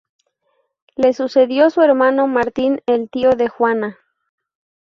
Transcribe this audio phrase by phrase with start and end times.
[0.97, 3.99] Le sucedió su hermano Martín, el tío de Juana.